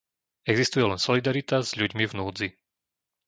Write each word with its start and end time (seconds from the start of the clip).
Existuje 0.51 0.81
len 0.87 0.97
solidarita 1.07 1.57
s 1.67 1.71
ľuďmi 1.79 2.03
v 2.09 2.13
núdzi. 2.19 2.47